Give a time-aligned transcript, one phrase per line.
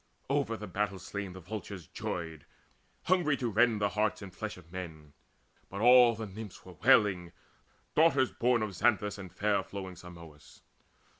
[0.31, 2.47] Over the battle slain the vultures joyed,
[3.03, 5.13] Hungry to rend the hearts and flesh of men.
[5.69, 7.33] But all the Nymphs were wailing,
[7.93, 10.61] daughters born Of Xanthus and fair flowing Simois.